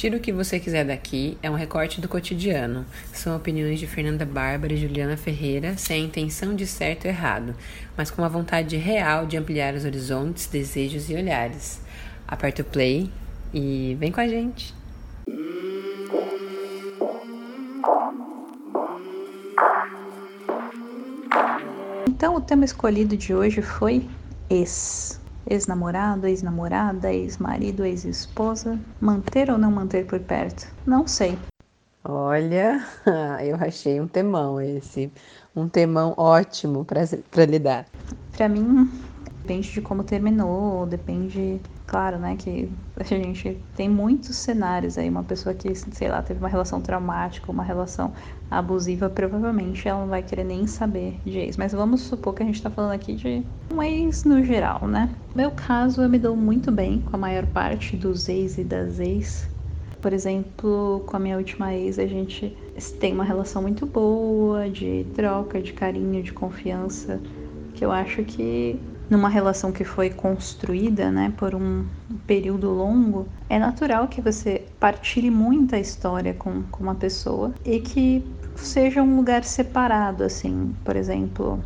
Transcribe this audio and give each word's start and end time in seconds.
Tira 0.00 0.16
o 0.16 0.20
que 0.20 0.32
você 0.32 0.58
quiser 0.58 0.86
daqui 0.86 1.36
é 1.42 1.50
um 1.50 1.54
recorte 1.54 2.00
do 2.00 2.08
cotidiano. 2.08 2.86
São 3.12 3.36
opiniões 3.36 3.78
de 3.78 3.86
Fernanda 3.86 4.24
Bárbara 4.24 4.72
e 4.72 4.76
Juliana 4.78 5.14
Ferreira, 5.14 5.76
sem 5.76 6.00
a 6.00 6.06
intenção 6.06 6.56
de 6.56 6.66
certo 6.66 7.04
ou 7.04 7.10
errado, 7.10 7.54
mas 7.98 8.10
com 8.10 8.24
a 8.24 8.28
vontade 8.28 8.78
real 8.78 9.26
de 9.26 9.36
ampliar 9.36 9.74
os 9.74 9.84
horizontes, 9.84 10.46
desejos 10.46 11.10
e 11.10 11.14
olhares. 11.14 11.82
Aperta 12.26 12.62
o 12.62 12.64
play 12.64 13.10
e 13.52 13.94
vem 14.00 14.10
com 14.10 14.22
a 14.22 14.26
gente! 14.26 14.74
Então, 22.08 22.36
o 22.36 22.40
tema 22.40 22.64
escolhido 22.64 23.18
de 23.18 23.34
hoje 23.34 23.60
foi 23.60 24.08
ex. 24.48 25.19
Ex-namorado, 25.48 26.26
ex-namorada, 26.26 27.12
ex-marido, 27.12 27.84
ex-esposa. 27.84 28.78
Manter 29.00 29.50
ou 29.50 29.58
não 29.58 29.70
manter 29.70 30.06
por 30.06 30.20
perto? 30.20 30.66
Não 30.86 31.06
sei. 31.06 31.38
Olha, 32.04 32.80
eu 33.44 33.56
achei 33.56 34.00
um 34.00 34.08
temão 34.08 34.60
esse. 34.60 35.12
Um 35.54 35.68
temão 35.68 36.14
ótimo 36.16 36.84
para 36.84 37.44
lidar. 37.44 37.86
Para 38.36 38.48
mim, 38.48 38.90
depende 39.50 39.72
de 39.72 39.80
como 39.80 40.04
terminou, 40.04 40.86
depende, 40.86 41.60
claro, 41.84 42.20
né, 42.20 42.36
que 42.36 42.70
a 42.96 43.02
gente 43.02 43.60
tem 43.74 43.88
muitos 43.88 44.36
cenários 44.36 44.96
aí, 44.96 45.08
uma 45.08 45.24
pessoa 45.24 45.52
que, 45.52 45.74
sei 45.74 46.08
lá, 46.08 46.22
teve 46.22 46.38
uma 46.38 46.48
relação 46.48 46.80
traumática, 46.80 47.50
uma 47.50 47.64
relação 47.64 48.12
abusiva, 48.48 49.10
provavelmente 49.10 49.88
ela 49.88 50.02
não 50.02 50.06
vai 50.06 50.22
querer 50.22 50.44
nem 50.44 50.68
saber 50.68 51.20
de 51.26 51.36
ex, 51.38 51.56
mas 51.56 51.72
vamos 51.72 52.02
supor 52.02 52.34
que 52.34 52.44
a 52.44 52.46
gente 52.46 52.62
tá 52.62 52.70
falando 52.70 52.92
aqui 52.92 53.16
de 53.16 53.44
um 53.74 53.82
ex 53.82 54.22
no 54.22 54.40
geral, 54.44 54.86
né? 54.86 55.10
No 55.34 55.42
meu 55.42 55.50
caso, 55.50 56.00
eu 56.00 56.08
me 56.08 56.18
dou 56.20 56.36
muito 56.36 56.70
bem 56.70 57.00
com 57.00 57.16
a 57.16 57.18
maior 57.18 57.44
parte 57.46 57.96
dos 57.96 58.28
ex 58.28 58.56
e 58.56 58.62
das 58.62 59.00
ex, 59.00 59.50
por 60.00 60.12
exemplo, 60.12 61.02
com 61.08 61.16
a 61.16 61.18
minha 61.18 61.36
última 61.36 61.74
ex, 61.74 61.98
a 61.98 62.06
gente 62.06 62.56
tem 63.00 63.12
uma 63.12 63.24
relação 63.24 63.62
muito 63.62 63.84
boa 63.84 64.70
de 64.70 65.08
troca, 65.12 65.60
de 65.60 65.72
carinho, 65.72 66.22
de 66.22 66.32
confiança, 66.32 67.20
que 67.74 67.84
eu 67.84 67.90
acho 67.90 68.24
que 68.24 68.80
numa 69.10 69.28
relação 69.28 69.72
que 69.72 69.84
foi 69.84 70.08
construída, 70.08 71.10
né, 71.10 71.34
por 71.36 71.54
um 71.54 71.84
período 72.28 72.70
longo, 72.70 73.26
é 73.48 73.58
natural 73.58 74.06
que 74.06 74.20
você 74.20 74.68
partilhe 74.78 75.30
muita 75.30 75.78
história 75.78 76.32
com, 76.32 76.62
com 76.70 76.84
uma 76.84 76.94
pessoa 76.94 77.52
e 77.64 77.80
que 77.80 78.24
seja 78.54 79.02
um 79.02 79.16
lugar 79.16 79.42
separado, 79.42 80.22
assim, 80.22 80.72
por 80.84 80.94
exemplo, 80.94 81.62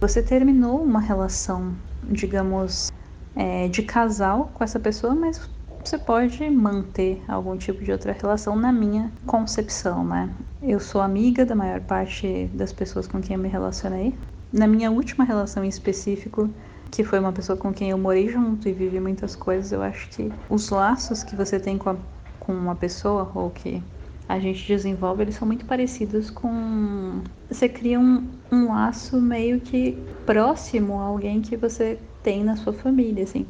você 0.00 0.20
terminou 0.20 0.82
uma 0.82 1.00
relação, 1.00 1.76
digamos, 2.02 2.90
é, 3.36 3.68
de 3.68 3.82
casal 3.82 4.50
com 4.52 4.64
essa 4.64 4.80
pessoa, 4.80 5.14
mas 5.14 5.48
você 5.84 5.98
pode 5.98 6.48
manter 6.50 7.22
algum 7.28 7.56
tipo 7.56 7.84
de 7.84 7.92
outra 7.92 8.12
relação 8.12 8.56
na 8.56 8.72
minha 8.72 9.12
concepção, 9.26 10.04
né? 10.04 10.34
Eu 10.60 10.80
sou 10.80 11.00
amiga 11.00 11.44
da 11.44 11.54
maior 11.54 11.80
parte 11.82 12.46
das 12.54 12.72
pessoas 12.72 13.06
com 13.06 13.20
quem 13.20 13.36
eu 13.36 13.42
me 13.42 13.48
relacionei, 13.48 14.18
na 14.54 14.66
minha 14.66 14.90
última 14.90 15.24
relação 15.24 15.64
em 15.64 15.68
específico, 15.68 16.54
que 16.90 17.04
foi 17.04 17.18
uma 17.18 17.32
pessoa 17.32 17.58
com 17.58 17.72
quem 17.74 17.90
eu 17.90 17.98
morei 17.98 18.28
junto 18.28 18.68
e 18.68 18.72
vivi 18.72 19.00
muitas 19.00 19.34
coisas, 19.36 19.72
eu 19.72 19.82
acho 19.82 20.08
que 20.10 20.38
os 20.48 20.70
laços 20.70 21.22
que 21.24 21.34
você 21.36 21.58
tem 21.60 21.76
com, 21.78 21.90
a, 21.90 21.98
com 22.38 22.54
uma 22.54 22.76
pessoa 22.76 23.30
ou 23.34 23.50
que 23.50 23.84
a 24.28 24.38
gente 24.40 24.66
desenvolve, 24.66 25.22
eles 25.22 25.34
são 25.36 25.46
muito 25.46 25.66
parecidos 25.66 26.30
com. 26.30 27.28
Você 27.50 27.68
cria 27.68 28.00
um, 28.00 28.40
um 28.50 28.68
laço 28.72 29.20
meio 29.20 29.60
que 29.60 30.08
próximo 30.24 30.98
a 31.00 31.04
alguém 31.04 31.42
que 31.42 31.56
você 31.56 31.96
tem 32.22 32.42
na 32.44 32.56
sua 32.56 32.72
família, 32.72 33.24
assim. 33.24 33.48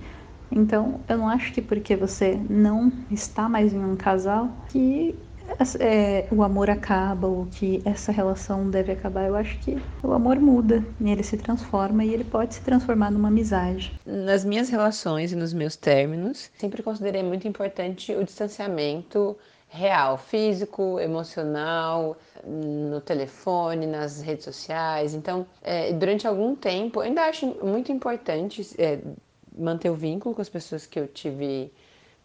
Então, 0.50 1.04
eu 1.08 1.18
não 1.18 1.28
acho 1.28 1.52
que 1.52 1.62
porque 1.62 1.96
você 1.96 2.36
não 2.48 3.04
está 3.10 3.48
mais 3.48 3.72
em 3.72 3.84
um 3.84 3.96
casal, 3.96 4.64
que 4.68 5.20
é, 5.80 6.26
o 6.30 6.42
amor 6.42 6.70
acaba 6.70 7.26
ou 7.26 7.46
que 7.46 7.82
essa 7.84 8.12
relação 8.12 8.68
deve 8.70 8.92
acabar, 8.92 9.26
eu 9.26 9.36
acho 9.36 9.58
que 9.58 9.76
o 10.02 10.12
amor 10.12 10.38
muda 10.38 10.84
e 11.00 11.10
ele 11.10 11.22
se 11.22 11.36
transforma 11.36 12.04
e 12.04 12.12
ele 12.12 12.24
pode 12.24 12.54
se 12.54 12.60
transformar 12.60 13.10
numa 13.10 13.28
amizade. 13.28 13.92
Nas 14.04 14.44
minhas 14.44 14.68
relações 14.68 15.32
e 15.32 15.36
nos 15.36 15.52
meus 15.52 15.76
términos, 15.76 16.50
sempre 16.58 16.82
considerei 16.82 17.22
muito 17.22 17.46
importante 17.48 18.14
o 18.14 18.24
distanciamento 18.24 19.36
real, 19.68 20.16
físico, 20.16 21.00
emocional, 21.00 22.16
no 22.46 23.00
telefone, 23.00 23.86
nas 23.86 24.22
redes 24.22 24.44
sociais. 24.44 25.14
Então, 25.14 25.44
é, 25.60 25.92
durante 25.92 26.28
algum 26.28 26.54
tempo, 26.54 27.00
ainda 27.00 27.22
acho 27.22 27.46
muito 27.64 27.90
importante 27.90 28.62
é, 28.78 29.00
manter 29.56 29.90
o 29.90 29.94
vínculo 29.94 30.34
com 30.34 30.40
as 30.40 30.48
pessoas 30.48 30.86
que 30.86 30.98
eu 30.98 31.08
tive 31.08 31.72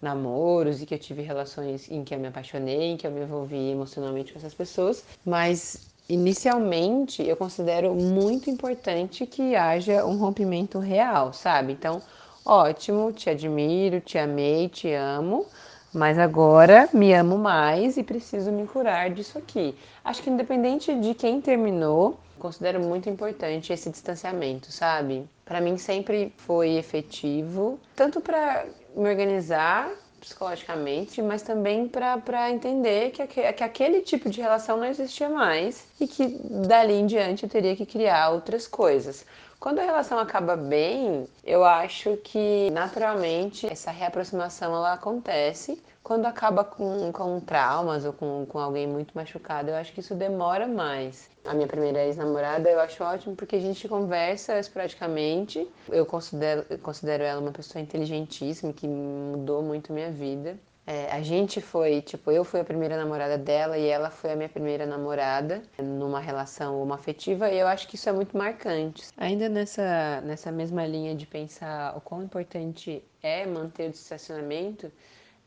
namoros 0.02 0.82
e 0.82 0.86
que 0.86 0.94
eu 0.94 1.00
tive 1.00 1.22
relações 1.22 1.90
em 1.90 2.04
que 2.04 2.14
eu 2.16 2.20
me 2.20 2.28
apaixonei, 2.28 2.92
em 2.92 2.98
que 2.98 3.06
eu 3.08 3.12
me 3.12 3.22
envolvi 3.22 3.72
emocionalmente 3.72 4.32
com 4.34 4.40
essas 4.40 4.54
pessoas, 4.54 5.06
mas 5.26 5.86
inicialmente 6.08 7.22
eu 7.24 7.38
considero 7.38 7.94
muito 7.96 8.50
importante 8.50 9.26
que 9.28 9.56
haja 9.56 10.06
um 10.06 10.18
rompimento 10.18 10.80
real, 10.80 11.34
sabe? 11.34 11.74
Então, 11.74 12.02
ótimo, 12.44 13.12
te 13.14 13.30
admiro, 13.30 14.02
te 14.02 14.18
amei, 14.18 14.70
te 14.70 14.92
amo, 14.94 15.48
mas 15.94 16.18
agora 16.18 16.90
me 16.94 17.14
amo 17.14 17.38
mais 17.38 17.98
e 17.98 18.04
preciso 18.04 18.52
me 18.52 18.68
curar 18.68 19.10
disso 19.10 19.38
aqui. 19.38 19.76
Acho 20.04 20.22
que 20.22 20.30
independente 20.30 20.94
de 20.96 21.14
quem 21.14 21.42
terminou, 21.42 22.20
considero 22.38 22.80
muito 22.80 23.10
importante 23.10 23.74
esse 23.74 23.90
distanciamento, 23.90 24.72
sabe? 24.72 25.28
Para 25.44 25.60
mim 25.60 25.78
sempre 25.78 26.34
foi 26.38 26.76
efetivo, 26.76 27.80
tanto 27.96 28.22
para 28.22 28.66
me 28.96 29.10
organizar 29.10 29.90
psicologicamente, 30.20 31.22
mas 31.22 31.42
também 31.42 31.88
para 31.88 32.52
entender 32.52 33.12
que, 33.12 33.26
que 33.26 33.64
aquele 33.64 34.02
tipo 34.02 34.30
de 34.30 34.42
relação 34.42 34.78
não 34.78 34.86
existia 34.86 35.30
mais 35.30 35.86
e 36.00 36.06
que 36.08 36.28
dali 36.68 36.94
em 36.94 37.06
diante 37.06 37.44
eu 37.44 37.50
teria 37.50 37.76
que 37.76 37.86
criar 37.86 38.30
outras 38.30 38.68
coisas. 38.68 39.26
Quando 39.60 39.80
a 39.80 39.84
relação 39.84 40.18
acaba 40.18 40.56
bem, 40.56 41.28
eu 41.44 41.66
acho 41.66 42.16
que 42.24 42.72
naturalmente 42.72 43.68
essa 43.68 43.92
reaproximação 43.92 44.74
ela 44.74 44.94
acontece. 44.94 45.84
Quando 46.02 46.26
acaba 46.28 46.64
com, 46.64 47.12
com 47.12 47.42
traumas 47.42 48.06
ou 48.06 48.14
com, 48.14 48.46
com 48.46 48.58
alguém 48.58 48.88
muito 48.88 49.12
machucado, 49.14 49.70
eu 49.70 49.76
acho 49.76 49.92
que 49.92 50.00
isso 50.00 50.16
demora 50.16 50.66
mais. 50.66 51.30
A 51.44 51.54
minha 51.54 51.68
primeira 51.68 52.06
ex-namorada 52.06 52.70
eu 52.70 52.80
acho 52.80 53.04
ótimo 53.04 53.36
porque 53.36 53.58
a 53.58 53.60
gente 53.60 53.86
conversa 53.90 54.58
esporadicamente. 54.58 55.68
Eu 55.90 56.06
considero, 56.06 56.66
eu 56.70 56.80
considero 56.80 57.24
ela 57.24 57.42
uma 57.42 57.52
pessoa 57.52 57.82
inteligentíssima 57.82 58.72
que 58.72 58.88
mudou 58.88 59.62
muito 59.62 59.92
minha 59.92 60.10
vida. 60.10 60.58
É, 60.92 61.12
a 61.12 61.22
gente 61.22 61.62
foi, 61.62 62.02
tipo, 62.02 62.32
eu 62.32 62.44
fui 62.44 62.60
a 62.60 62.64
primeira 62.64 62.98
namorada 62.98 63.38
dela 63.38 63.78
e 63.78 63.86
ela 63.86 64.10
foi 64.10 64.32
a 64.32 64.36
minha 64.36 64.50
primeira 64.50 64.88
namorada 64.88 65.62
numa 65.78 66.20
relação 66.20 66.92
afetiva 66.92 67.48
e 67.48 67.60
eu 67.60 67.68
acho 67.68 67.88
que 67.88 67.94
isso 67.94 68.10
é 68.10 68.12
muito 68.12 68.36
marcante. 68.36 69.06
Ainda 69.16 69.48
nessa, 69.48 70.20
nessa 70.22 70.52
mesma 70.52 70.88
linha 70.88 71.14
de 71.14 71.28
pensar 71.28 71.96
o 71.96 72.02
quão 72.02 72.24
importante 72.24 73.04
é 73.22 73.46
manter 73.46 73.90
o 73.90 73.92
distanciamento, 73.92 74.92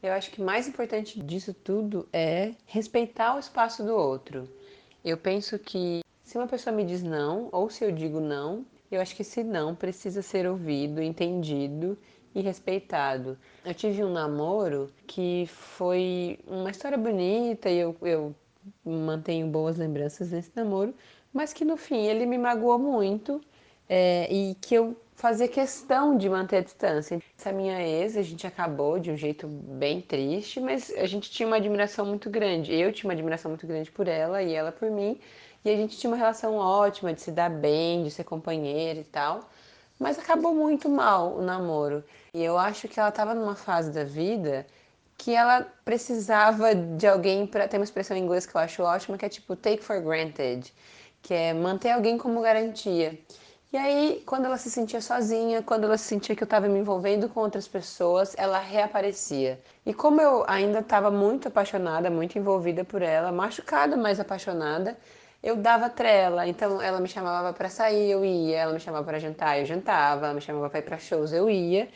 eu 0.00 0.12
acho 0.12 0.30
que 0.30 0.40
mais 0.40 0.68
importante 0.68 1.20
disso 1.20 1.52
tudo 1.52 2.08
é 2.12 2.52
respeitar 2.64 3.34
o 3.34 3.40
espaço 3.40 3.82
do 3.82 3.96
outro. 3.96 4.48
Eu 5.04 5.18
penso 5.18 5.58
que 5.58 6.04
se 6.22 6.38
uma 6.38 6.46
pessoa 6.46 6.74
me 6.74 6.84
diz 6.84 7.02
não, 7.02 7.48
ou 7.50 7.68
se 7.68 7.84
eu 7.84 7.90
digo 7.90 8.20
não, 8.20 8.64
eu 8.92 9.00
acho 9.00 9.16
que 9.16 9.22
esse 9.22 9.42
não 9.42 9.74
precisa 9.74 10.22
ser 10.22 10.46
ouvido, 10.46 11.02
entendido 11.02 11.98
e 12.34 12.40
respeitado. 12.40 13.38
Eu 13.64 13.74
tive 13.74 14.04
um 14.04 14.12
namoro 14.12 14.90
que 15.06 15.46
foi 15.46 16.38
uma 16.46 16.70
história 16.70 16.98
bonita 16.98 17.68
e 17.70 17.78
eu, 17.78 17.96
eu 18.02 18.34
mantenho 18.84 19.46
boas 19.46 19.76
lembranças 19.76 20.30
desse 20.30 20.50
namoro, 20.54 20.94
mas 21.32 21.52
que 21.52 21.64
no 21.64 21.76
fim 21.76 22.06
ele 22.06 22.26
me 22.26 22.38
magoou 22.38 22.78
muito 22.78 23.40
é, 23.88 24.32
e 24.32 24.54
que 24.60 24.74
eu 24.74 24.96
fazia 25.14 25.46
questão 25.46 26.16
de 26.16 26.28
manter 26.28 26.56
a 26.56 26.60
distância. 26.62 27.22
Essa 27.38 27.52
minha 27.52 27.80
ex, 27.80 28.16
a 28.16 28.22
gente 28.22 28.46
acabou 28.46 28.98
de 28.98 29.10
um 29.10 29.16
jeito 29.16 29.46
bem 29.46 30.00
triste, 30.00 30.60
mas 30.60 30.90
a 30.96 31.06
gente 31.06 31.30
tinha 31.30 31.46
uma 31.46 31.56
admiração 31.56 32.04
muito 32.06 32.28
grande. 32.30 32.74
Eu 32.74 32.92
tinha 32.92 33.08
uma 33.08 33.12
admiração 33.12 33.50
muito 33.50 33.66
grande 33.66 33.90
por 33.90 34.08
ela 34.08 34.42
e 34.42 34.52
ela 34.52 34.72
por 34.72 34.90
mim. 34.90 35.20
E 35.64 35.70
a 35.70 35.76
gente 35.76 35.96
tinha 35.96 36.10
uma 36.10 36.16
relação 36.16 36.56
ótima 36.56 37.12
de 37.12 37.20
se 37.20 37.30
dar 37.30 37.48
bem, 37.48 38.02
de 38.02 38.10
ser 38.10 38.24
companheira 38.24 38.98
e 38.98 39.04
tal. 39.04 39.48
Mas 40.02 40.18
acabou 40.18 40.52
muito 40.52 40.88
mal 40.88 41.36
o 41.36 41.40
namoro. 41.40 42.02
E 42.34 42.42
eu 42.42 42.58
acho 42.58 42.88
que 42.88 42.98
ela 42.98 43.10
estava 43.10 43.34
numa 43.34 43.54
fase 43.54 43.92
da 43.92 44.02
vida 44.02 44.66
que 45.16 45.32
ela 45.32 45.64
precisava 45.84 46.74
de 46.74 47.06
alguém 47.06 47.46
para 47.46 47.68
ter 47.68 47.76
uma 47.78 47.84
expressão 47.84 48.16
em 48.16 48.24
inglês 48.24 48.44
que 48.44 48.56
eu 48.56 48.60
acho 48.60 48.82
ótima, 48.82 49.16
que 49.16 49.24
é 49.24 49.28
tipo 49.28 49.54
take 49.54 49.80
for 49.80 50.00
granted, 50.00 50.74
que 51.22 51.32
é 51.32 51.54
manter 51.54 51.92
alguém 51.92 52.18
como 52.18 52.40
garantia. 52.40 53.16
E 53.72 53.76
aí, 53.76 54.22
quando 54.26 54.46
ela 54.46 54.58
se 54.58 54.70
sentia 54.70 55.00
sozinha, 55.00 55.62
quando 55.62 55.84
ela 55.84 55.96
se 55.96 56.04
sentia 56.04 56.34
que 56.34 56.42
eu 56.42 56.46
estava 56.46 56.66
me 56.66 56.80
envolvendo 56.80 57.28
com 57.28 57.38
outras 57.38 57.68
pessoas, 57.68 58.34
ela 58.36 58.58
reaparecia. 58.58 59.60
E 59.86 59.94
como 59.94 60.20
eu 60.20 60.44
ainda 60.48 60.80
estava 60.80 61.12
muito 61.12 61.46
apaixonada, 61.46 62.10
muito 62.10 62.36
envolvida 62.36 62.84
por 62.84 63.02
ela, 63.02 63.30
machucada, 63.30 63.96
mas 63.96 64.18
apaixonada, 64.18 64.98
eu 65.42 65.56
dava 65.56 65.90
trela. 65.90 66.46
Então, 66.46 66.80
ela 66.80 67.00
me 67.00 67.08
chamava 67.08 67.52
para 67.52 67.68
sair, 67.68 68.10
eu 68.10 68.24
ia. 68.24 68.58
Ela 68.58 68.72
me 68.72 68.80
chamava 68.80 69.04
para 69.04 69.18
jantar, 69.18 69.58
eu 69.58 69.66
jantava. 69.66 70.26
Ela 70.26 70.34
me 70.34 70.40
chamava 70.40 70.70
para 70.70 70.78
ir 70.78 70.82
para 70.82 70.98
shows, 70.98 71.32
eu 71.32 71.50
ia. 71.50 71.88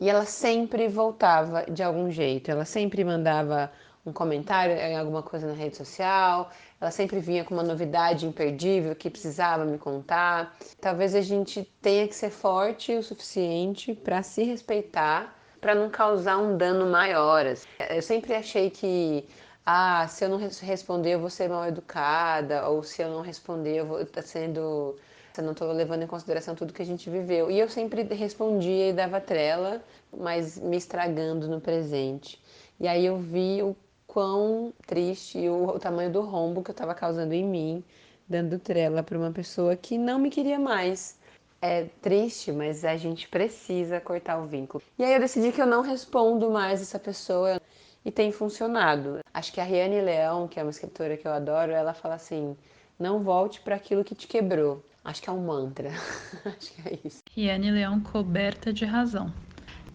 E 0.00 0.08
ela 0.08 0.24
sempre 0.24 0.88
voltava 0.88 1.64
de 1.64 1.82
algum 1.82 2.10
jeito. 2.10 2.50
Ela 2.50 2.64
sempre 2.64 3.04
mandava 3.04 3.70
um 4.04 4.12
comentário 4.12 4.74
em 4.74 4.96
alguma 4.96 5.22
coisa 5.22 5.46
na 5.46 5.54
rede 5.54 5.76
social, 5.76 6.50
ela 6.80 6.90
sempre 6.90 7.20
vinha 7.20 7.44
com 7.44 7.54
uma 7.54 7.62
novidade 7.62 8.26
imperdível 8.26 8.96
que 8.96 9.08
precisava 9.08 9.64
me 9.64 9.78
contar. 9.78 10.56
Talvez 10.80 11.14
a 11.14 11.20
gente 11.20 11.62
tenha 11.80 12.08
que 12.08 12.14
ser 12.14 12.30
forte 12.30 12.92
o 12.92 13.02
suficiente 13.02 13.94
para 13.94 14.22
se 14.22 14.42
respeitar, 14.42 15.32
para 15.60 15.74
não 15.74 15.88
causar 15.88 16.38
um 16.38 16.56
dano 16.56 16.90
maior. 16.90 17.46
Assim. 17.46 17.66
Eu 17.90 18.02
sempre 18.02 18.34
achei 18.34 18.70
que 18.70 19.24
ah, 19.64 20.06
se 20.08 20.24
eu 20.24 20.28
não 20.28 20.38
responder 20.38 21.14
eu 21.14 21.20
vou 21.20 21.30
ser 21.30 21.48
mal 21.48 21.66
educada, 21.66 22.68
ou 22.68 22.82
se 22.82 23.02
eu 23.02 23.08
não 23.08 23.20
responder 23.20 23.76
eu 23.76 23.86
vou 23.86 24.00
estar 24.00 24.22
tá 24.22 24.26
sendo 24.26 24.96
eu 25.36 25.44
não 25.44 25.52
estou 25.52 25.72
levando 25.72 26.02
em 26.02 26.06
consideração 26.06 26.54
tudo 26.54 26.74
que 26.74 26.82
a 26.82 26.86
gente 26.86 27.08
viveu. 27.08 27.50
E 27.50 27.58
eu 27.58 27.68
sempre 27.68 28.02
respondia 28.02 28.90
e 28.90 28.92
dava 28.92 29.20
trela, 29.20 29.82
mas 30.14 30.58
me 30.58 30.76
estragando 30.76 31.48
no 31.48 31.60
presente. 31.60 32.38
E 32.78 32.86
aí 32.86 33.06
eu 33.06 33.16
vi 33.16 33.62
o 33.62 33.74
quão 34.06 34.74
triste 34.86 35.38
e 35.38 35.48
o, 35.48 35.68
o 35.68 35.78
tamanho 35.78 36.12
do 36.12 36.20
rombo 36.20 36.62
que 36.62 36.70
eu 36.70 36.74
estava 36.74 36.94
causando 36.94 37.32
em 37.32 37.44
mim, 37.44 37.84
dando 38.28 38.58
trela 38.58 39.02
para 39.02 39.16
uma 39.16 39.30
pessoa 39.30 39.74
que 39.74 39.96
não 39.96 40.18
me 40.18 40.28
queria 40.28 40.58
mais. 40.58 41.18
É 41.62 41.84
triste, 42.02 42.50
mas 42.50 42.84
a 42.84 42.96
gente 42.96 43.28
precisa 43.28 44.00
cortar 44.00 44.38
o 44.38 44.46
vínculo. 44.46 44.82
E 44.98 45.04
aí 45.04 45.14
eu 45.14 45.20
decidi 45.20 45.52
que 45.52 45.62
eu 45.62 45.66
não 45.66 45.80
respondo 45.80 46.50
mais 46.50 46.82
essa 46.82 46.98
pessoa 46.98 47.61
e 48.04 48.10
tem 48.10 48.32
funcionado. 48.32 49.20
Acho 49.32 49.52
que 49.52 49.60
a 49.60 49.64
Riane 49.64 50.00
Leão, 50.00 50.48
que 50.48 50.58
é 50.58 50.62
uma 50.62 50.70
escritora 50.70 51.16
que 51.16 51.26
eu 51.26 51.32
adoro, 51.32 51.72
ela 51.72 51.94
fala 51.94 52.14
assim: 52.14 52.56
não 52.98 53.22
volte 53.22 53.60
para 53.60 53.76
aquilo 53.76 54.04
que 54.04 54.14
te 54.14 54.26
quebrou. 54.26 54.84
Acho 55.04 55.22
que 55.22 55.28
é 55.28 55.32
um 55.32 55.44
mantra. 55.44 55.90
Acho 56.44 56.74
que 56.74 56.88
é 56.88 56.98
isso. 57.04 57.22
Riane 57.34 57.70
Leão 57.70 58.00
coberta 58.00 58.72
de 58.72 58.84
razão. 58.84 59.32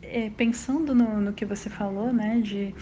É, 0.01 0.29
pensando 0.29 0.93
no, 0.93 1.19
no 1.19 1.33
que 1.33 1.45
você 1.45 1.69
falou, 1.69 2.13
né, 2.13 2.39
de 2.41 2.73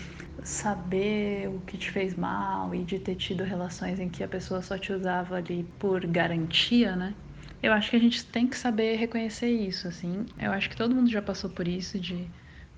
saber 0.43 1.49
o 1.49 1.59
que 1.61 1.77
te 1.77 1.89
fez 1.89 2.15
mal 2.15 2.73
e 2.75 2.83
de 2.83 2.99
ter 2.99 3.15
tido 3.15 3.43
relações 3.43 3.99
em 3.99 4.09
que 4.09 4.23
a 4.23 4.27
pessoa 4.27 4.61
só 4.61 4.77
te 4.77 4.93
usava 4.93 5.37
ali 5.37 5.63
por 5.79 6.05
garantia, 6.05 6.95
né? 6.95 7.15
Eu 7.63 7.73
acho 7.73 7.89
que 7.89 7.95
a 7.95 7.99
gente 7.99 8.23
tem 8.25 8.45
que 8.45 8.57
saber 8.57 8.95
reconhecer 8.95 9.49
isso, 9.49 9.87
assim. 9.87 10.25
Eu 10.39 10.51
acho 10.51 10.69
que 10.69 10.75
todo 10.75 10.93
mundo 10.93 11.09
já 11.09 11.21
passou 11.21 11.49
por 11.49 11.67
isso 11.67 11.99
de 11.99 12.29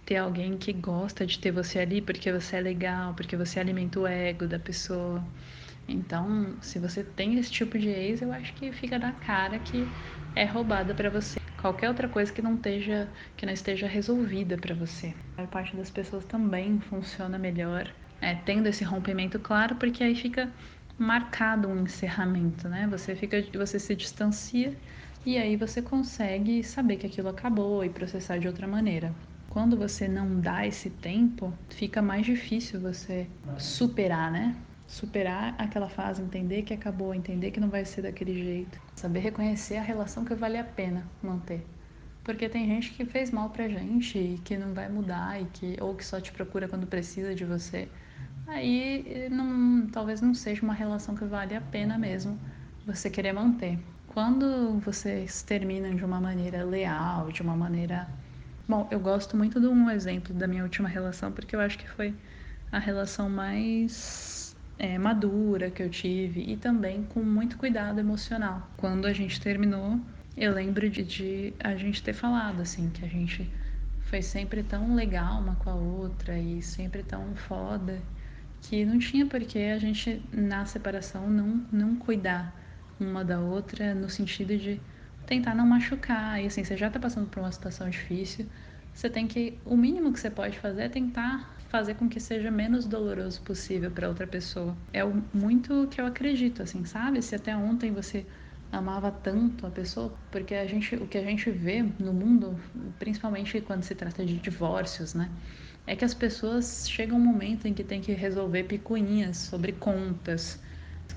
ter 0.08 0.16
alguém 0.16 0.58
que 0.58 0.72
gosta 0.72 1.26
de 1.26 1.38
ter 1.38 1.52
você 1.52 1.80
ali 1.80 2.02
porque 2.02 2.32
você 2.32 2.56
é 2.56 2.62
legal, 2.62 3.14
porque 3.14 3.36
você 3.36 3.60
alimenta 3.60 4.00
o 4.00 4.08
ego 4.08 4.48
da 4.48 4.58
pessoa. 4.58 5.22
Então, 5.86 6.56
se 6.62 6.80
você 6.80 7.04
tem 7.04 7.38
esse 7.38 7.52
tipo 7.52 7.78
de 7.78 7.90
ex, 7.90 8.22
eu 8.22 8.32
acho 8.32 8.54
que 8.54 8.72
fica 8.72 8.98
na 8.98 9.12
cara 9.12 9.60
que 9.60 9.86
é 10.34 10.46
roubada 10.46 10.96
para 10.96 11.10
você. 11.10 11.38
Qualquer 11.62 11.90
outra 11.90 12.08
coisa 12.08 12.32
que 12.32 12.42
não 12.42 12.56
esteja, 12.56 13.10
que 13.36 13.46
não 13.46 13.52
esteja 13.52 13.86
resolvida 13.86 14.58
para 14.58 14.74
você. 14.74 15.14
A 15.38 15.46
parte 15.46 15.76
das 15.76 15.92
pessoas 15.92 16.24
também 16.24 16.80
funciona 16.80 17.38
melhor, 17.38 17.94
é, 18.22 18.34
tendo 18.34 18.68
esse 18.68 18.86
rompimento 18.86 19.38
claro, 19.40 19.76
porque 19.76 20.06
aí 20.06 20.16
fica 20.16 20.50
marcado 20.98 21.68
um 21.68 21.84
encerramento, 21.84 22.70
né? 22.70 22.88
Você 22.90 23.14
fica, 23.14 23.44
você 23.54 23.78
se 23.78 23.94
distancia 23.94 24.74
e 25.26 25.38
aí 25.38 25.58
você 25.58 25.82
consegue 25.82 26.64
saber 26.64 26.96
que 26.96 27.08
aquilo 27.08 27.28
acabou 27.28 27.84
e 27.84 27.90
processar 27.90 28.38
de 28.38 28.48
outra 28.48 28.66
maneira. 28.66 29.14
Quando 29.58 29.76
você 29.76 30.08
não 30.08 30.40
dá 30.40 30.68
esse 30.68 30.88
tempo, 30.88 31.52
fica 31.68 32.00
mais 32.00 32.24
difícil 32.28 32.80
você 32.80 33.28
superar, 33.58 34.32
né? 34.32 34.56
superar 34.86 35.56
aquela 35.58 35.90
fase, 35.90 36.22
entender 36.22 36.62
que 36.62 36.76
acabou, 36.76 37.12
entender 37.12 37.50
que 37.50 37.60
não 37.60 37.68
vai 37.68 37.84
ser 37.84 38.04
daquele 38.04 38.36
jeito, 38.36 38.80
saber 38.96 39.22
reconhecer 39.22 39.78
a 39.78 39.82
relação 39.82 40.24
que 40.24 40.36
vale 40.36 40.60
a 40.60 40.64
pena 40.64 41.08
manter. 41.24 41.66
Porque 42.24 42.48
tem 42.48 42.68
gente 42.68 42.92
que 42.92 43.04
fez 43.04 43.32
mal 43.32 43.50
pra 43.50 43.68
gente 43.68 44.20
e 44.20 44.38
que 44.46 44.56
não 44.56 44.76
vai 44.76 44.90
mudar 44.90 45.42
e 45.42 45.46
que 45.46 45.76
ou 45.82 45.96
que 45.96 46.06
só 46.06 46.22
te 46.22 46.32
procura 46.32 46.68
quando 46.68 46.86
precisa 46.86 47.34
de 47.34 47.44
você. 47.44 47.90
Aí 48.46 49.28
não, 49.32 49.88
talvez 49.88 50.22
não 50.22 50.36
seja 50.36 50.62
uma 50.62 50.76
relação 50.76 51.16
que 51.16 51.26
vale 51.26 51.56
a 51.56 51.62
pena 51.62 51.98
mesmo 51.98 52.38
você 52.86 53.10
querer 53.10 53.34
manter. 53.34 53.80
Quando 54.06 54.78
vocês 54.82 55.42
terminam 55.42 55.96
de 55.96 56.06
uma 56.06 56.22
maneira 56.22 56.64
leal, 56.64 57.32
de 57.32 57.42
uma 57.42 57.56
maneira 57.56 58.08
Bom, 58.68 58.88
eu 58.92 59.00
gosto 59.00 59.38
muito 59.38 59.62
de 59.62 59.68
um 59.68 59.90
exemplo 59.90 60.34
da 60.34 60.46
minha 60.46 60.64
última 60.64 60.90
relação 60.90 61.32
porque 61.32 61.56
eu 61.56 61.60
acho 61.62 61.78
que 61.78 61.90
foi 61.90 62.14
a 62.72 62.78
relação 62.80 63.30
mais 63.30 64.56
é, 64.78 64.98
madura 64.98 65.72
que 65.72 65.82
eu 65.82 65.90
tive 65.90 66.42
e 66.42 66.58
também 66.58 67.04
com 67.06 67.24
muito 67.24 67.58
cuidado 67.58 68.00
emocional. 68.00 68.70
Quando 68.76 69.06
a 69.06 69.14
gente 69.14 69.40
terminou, 69.40 70.00
eu 70.36 70.54
lembro 70.54 70.90
de, 70.90 71.04
de 71.04 71.54
a 71.64 71.76
gente 71.78 72.04
ter 72.04 72.14
falado 72.14 72.62
assim 72.62 72.90
que 72.90 73.06
a 73.06 73.08
gente 73.08 73.50
foi 74.02 74.22
sempre 74.22 74.64
tão 74.64 74.96
legal 74.96 75.40
uma 75.40 75.56
com 75.56 75.70
a 75.70 75.76
outra 75.76 76.38
e 76.38 76.62
sempre 76.62 77.04
tão 77.04 77.36
foda 77.36 78.02
que 78.62 78.84
não 78.86 79.00
tinha 79.00 79.26
por 79.26 79.40
que 79.42 79.60
a 79.60 79.78
gente 79.78 80.22
na 80.32 80.66
separação 80.66 81.30
não 81.30 81.66
não 81.72 81.96
cuidar 81.96 82.54
uma 83.00 83.24
da 83.24 83.40
outra 83.40 83.96
no 83.96 84.10
sentido 84.10 84.58
de 84.58 84.82
tentar 85.28 85.54
não 85.54 85.68
machucar. 85.68 86.42
E 86.42 86.48
assim, 86.48 86.64
você 86.64 86.76
já 86.76 86.90
tá 86.90 87.00
passando 87.00 87.28
por 87.28 87.40
uma 87.40 87.52
situação 87.52 87.88
difícil, 87.88 88.48
você 88.92 89.10
tem 89.10 89.28
que 89.28 89.60
o 89.64 89.78
mínimo 89.78 90.12
que 90.12 90.20
você 90.20 90.32
pode 90.32 90.58
fazer 90.58 90.84
é 90.84 90.90
tentar 90.90 91.56
fazer 91.70 91.96
com 91.96 92.10
que 92.10 92.20
seja 92.20 92.50
menos 92.50 92.86
doloroso 92.86 93.42
possível 93.42 93.92
para 93.92 94.08
outra 94.08 94.26
pessoa. 94.26 94.76
É 94.92 95.04
muito 95.34 95.88
que 95.92 96.02
eu 96.02 96.06
acredito, 96.06 96.64
assim, 96.64 96.84
sabe? 96.86 97.22
Se 97.22 97.36
até 97.36 97.56
ontem 97.56 97.92
você 97.92 98.26
amava 98.72 99.12
tanto 99.12 99.68
a 99.68 99.70
pessoa, 99.70 100.18
porque 100.32 100.56
a 100.56 100.66
gente, 100.66 100.96
o 100.96 101.08
que 101.08 101.18
a 101.18 101.24
gente 101.24 101.52
vê 101.52 101.84
no 102.00 102.14
mundo, 102.14 102.60
principalmente 102.98 103.62
quando 103.62 103.84
se 103.84 103.96
trata 103.96 104.26
de 104.26 104.38
divórcios, 104.38 105.14
né? 105.14 105.30
É 105.86 105.96
que 105.96 106.04
as 106.04 106.14
pessoas 106.14 106.90
chegam 106.90 107.18
um 107.18 107.22
momento 107.22 107.68
em 107.68 107.74
que 107.74 107.84
tem 107.84 108.02
que 108.02 108.14
resolver 108.14 108.64
picuinhas 108.64 109.38
sobre 109.38 109.74
contas, 109.74 110.60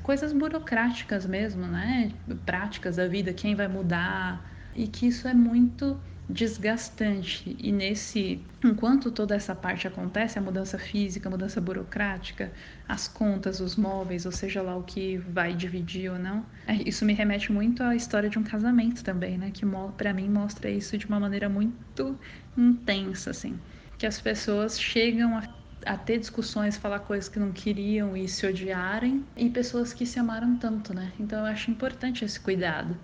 coisas 0.03 0.33
burocráticas 0.33 1.27
mesmo, 1.27 1.67
né? 1.67 2.13
Práticas 2.47 2.97
da 2.97 3.07
vida, 3.07 3.33
quem 3.33 3.55
vai 3.55 3.69
mudar, 3.69 4.51
e 4.75 4.87
que 4.87 5.07
isso 5.07 5.27
é 5.29 5.35
muito 5.35 6.01
desgastante. 6.29 7.57
E 7.59 7.73
nesse 7.73 8.47
enquanto 8.65 9.11
toda 9.11 9.35
essa 9.35 9.55
parte 9.55 9.89
acontece 9.89 10.39
a 10.39 10.43
mudança 10.43 10.79
física 10.79 11.29
a 11.29 11.31
mudança 11.31 11.61
burocrática 11.61 12.53
as 12.87 13.09
contas 13.09 13.59
os 13.59 13.75
móveis 13.75 14.27
ou 14.27 14.33
seja 14.33 14.63
lá 14.63 14.77
o 14.77 14.83
que 14.85 15.17
vai 15.17 15.55
dividir 15.55 16.13
ou 16.13 16.19
não 16.19 16.45
é, 16.67 16.75
isso 16.89 17.05
me 17.05 17.15
remete 17.15 17.51
muito 17.51 17.83
à 17.83 17.97
história 17.97 18.29
de 18.29 18.39
um 18.39 18.45
casamento 18.45 19.03
também 19.03 19.39
né? 19.39 19.51
Que 19.51 19.67
para 19.97 20.13
mim 20.13 20.29
mostra 20.29 20.71
isso 20.71 20.97
de 20.97 21.07
uma 21.07 21.19
maneira 21.19 21.49
muito 21.49 22.19
intensa 22.57 23.31
assim. 23.31 23.59
Que 23.99 24.07
as 24.07 24.21
pessoas 24.21 24.81
chegam 24.81 25.37
a, 25.37 25.43
a 25.85 25.97
ter 25.97 26.19
discussões 26.19 26.77
falar 26.77 27.01
coisas 27.01 27.29
que 27.29 27.39
não 27.39 27.53
queriam 27.53 28.17
e 28.17 28.29
se 28.29 28.47
odiarem 28.47 29.25
e 29.37 29.49
pessoas 29.49 29.93
que 29.93 30.07
se 30.07 30.19
amaram 30.19 30.57
tanto 30.57 30.95
né? 30.95 31.13
Então 31.19 31.41
eu 31.41 31.47
acho 31.47 31.71
importante 31.71 32.25
esse 32.25 32.39
cuidado. 32.39 32.97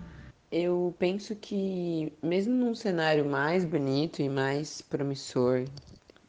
Eu 0.51 0.95
penso 0.97 1.35
que, 1.35 2.13
mesmo 2.23 2.53
num 2.53 2.73
cenário 2.73 3.25
mais 3.25 3.65
bonito 3.65 4.21
e 4.21 4.29
mais 4.29 4.81
promissor, 4.81 5.65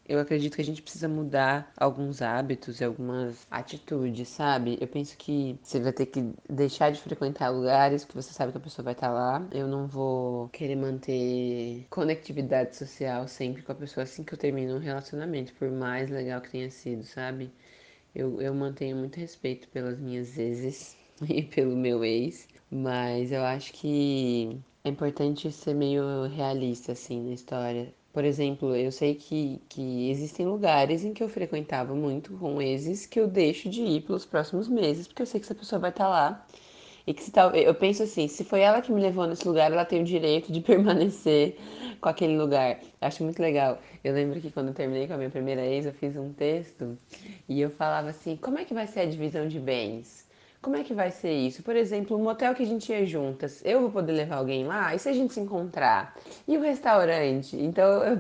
eu 0.09 0.19
acredito 0.19 0.57
que 0.57 0.63
a 0.63 0.65
gente 0.65 0.83
precisa 0.83 1.07
mudar 1.09 1.73
alguns 1.77 2.23
hábitos 2.23 2.81
e 2.81 2.85
algumas 2.85 3.47
atitudes, 3.51 4.29
sabe? 4.29 4.79
Eu 4.81 4.89
penso 4.89 5.17
que 5.19 5.59
você 5.63 5.79
vai 5.81 5.93
ter 5.93 6.07
que 6.07 6.33
deixar 6.49 6.91
de 6.91 7.01
frequentar 7.01 7.51
lugares 7.51 8.05
que 8.05 8.15
você 8.15 8.33
sabe 8.33 8.53
que 8.53 8.59
a 8.59 8.61
pessoa 8.61 8.85
vai 8.85 8.95
estar 8.95 9.11
lá. 9.11 9.47
Eu 9.53 9.69
não 9.69 9.87
vou 9.87 10.49
querer 10.49 10.77
manter 10.77 11.87
conectividade 11.91 12.77
social 12.77 13.29
sempre 13.29 13.63
com 13.63 13.73
a 13.73 13.75
pessoa 13.75 14.05
assim 14.05 14.25
que 14.25 14.33
eu 14.33 14.39
termino 14.39 14.77
um 14.77 14.81
relacionamento, 14.81 15.53
por 15.55 15.71
mais 15.71 16.09
legal 16.11 16.41
que 16.41 16.51
tenha 16.51 16.71
sido, 16.71 17.05
sabe? 17.05 17.53
Eu, 18.15 18.41
eu 18.41 18.55
mantenho 18.55 18.97
muito 18.97 19.17
respeito 19.19 19.69
pelas 19.69 19.99
minhas 19.99 20.39
exes 20.39 20.97
e 21.29 21.43
pelo 21.43 21.77
meu 21.77 22.05
ex. 22.05 22.49
Mas 22.71 23.33
eu 23.33 23.43
acho 23.45 23.73
que 23.73 24.61
é 24.85 24.89
importante 24.89 25.51
ser 25.53 25.75
meio 25.75 26.27
realista, 26.29 26.93
assim, 26.93 27.23
na 27.23 27.35
história. 27.35 27.95
Por 28.19 28.25
exemplo, 28.25 28.75
eu 28.75 28.91
sei 28.91 29.15
que, 29.15 29.63
que 29.69 30.11
existem 30.11 30.45
lugares 30.45 31.05
em 31.05 31.15
que 31.15 31.23
eu 31.23 31.29
frequentava 31.29 31.95
muito 31.95 32.33
com 32.37 32.61
exes 32.61 33.07
que 33.07 33.21
eu 33.21 33.29
deixo 33.29 33.69
de 33.69 33.81
ir 33.81 34.01
pelos 34.01 34.27
próximos 34.27 34.69
meses, 34.69 35.07
porque 35.07 35.23
eu 35.23 35.27
sei 35.27 35.39
que 35.39 35.47
essa 35.47 35.55
pessoa 35.55 35.79
vai 35.79 35.91
estar 35.91 36.09
lá. 36.09 36.45
E 37.07 37.15
que 37.15 37.23
se 37.23 37.31
tal, 37.31 37.55
eu 37.55 37.73
penso 37.77 38.03
assim, 38.03 38.27
se 38.27 38.43
foi 38.43 38.59
ela 38.59 38.83
que 38.83 38.91
me 38.91 39.01
levou 39.01 39.25
nesse 39.25 39.47
lugar, 39.47 39.71
ela 39.71 39.85
tem 39.85 40.03
o 40.03 40.05
direito 40.05 40.51
de 40.51 40.59
permanecer 40.67 41.59
com 42.01 42.09
aquele 42.09 42.37
lugar. 42.37 42.81
Acho 43.01 43.23
muito 43.23 43.41
legal. 43.41 43.79
Eu 44.03 44.13
lembro 44.13 44.41
que 44.41 44.51
quando 44.51 44.67
eu 44.67 44.75
terminei 44.75 45.07
com 45.07 45.15
a 45.15 45.17
minha 45.17 45.31
primeira 45.31 45.65
ex, 45.65 45.87
eu 45.87 45.93
fiz 45.93 46.17
um 46.17 46.33
texto 46.33 46.99
e 47.49 47.61
eu 47.61 47.71
falava 47.71 48.11
assim: 48.11 48.35
como 48.35 48.59
é 48.59 48.65
que 48.65 48.75
vai 48.75 48.89
ser 48.89 48.99
a 49.03 49.07
divisão 49.07 49.47
de 49.47 49.61
bens? 49.61 50.28
Como 50.61 50.77
é 50.77 50.83
que 50.85 50.93
vai 50.93 51.11
ser 51.11 51.33
isso? 51.33 51.63
Por 51.63 51.77
exemplo, 51.77 52.17
o 52.17 52.21
motel 52.23 52.55
que 52.55 52.63
a 52.63 52.67
gente 52.67 52.91
ia 52.91 53.07
juntas, 53.07 53.63
eu 53.65 53.81
vou 53.81 53.91
poder 53.91 54.13
levar 54.13 54.37
alguém 54.37 54.67
lá? 54.67 54.95
E 54.95 54.99
se 54.99 55.09
a 55.09 55.13
gente 55.13 55.33
se 55.33 55.41
encontrar? 55.41 56.17
E 56.47 56.57
o 56.57 56.61
restaurante? 56.61 57.57
Então 57.57 58.03
eu, 58.05 58.19